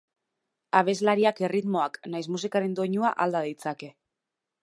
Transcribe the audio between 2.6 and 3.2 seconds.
doinua